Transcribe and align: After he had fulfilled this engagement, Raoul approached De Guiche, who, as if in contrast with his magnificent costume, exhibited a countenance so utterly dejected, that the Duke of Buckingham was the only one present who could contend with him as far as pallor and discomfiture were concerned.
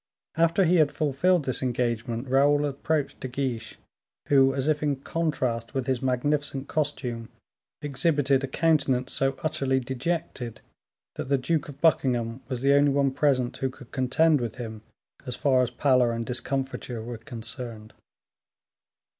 After 0.35 0.65
he 0.65 0.77
had 0.77 0.91
fulfilled 0.91 1.45
this 1.45 1.61
engagement, 1.61 2.27
Raoul 2.27 2.65
approached 2.65 3.19
De 3.19 3.27
Guiche, 3.27 3.77
who, 4.29 4.51
as 4.55 4.67
if 4.67 4.81
in 4.81 4.95
contrast 4.95 5.75
with 5.75 5.85
his 5.85 6.01
magnificent 6.01 6.67
costume, 6.67 7.29
exhibited 7.83 8.43
a 8.43 8.47
countenance 8.47 9.13
so 9.13 9.37
utterly 9.43 9.79
dejected, 9.79 10.59
that 11.17 11.29
the 11.29 11.37
Duke 11.37 11.69
of 11.69 11.81
Buckingham 11.81 12.41
was 12.47 12.61
the 12.63 12.73
only 12.73 12.89
one 12.89 13.11
present 13.11 13.55
who 13.57 13.69
could 13.69 13.91
contend 13.91 14.41
with 14.41 14.55
him 14.55 14.81
as 15.27 15.35
far 15.35 15.61
as 15.61 15.69
pallor 15.69 16.11
and 16.13 16.25
discomfiture 16.25 17.03
were 17.03 17.19
concerned. 17.19 17.93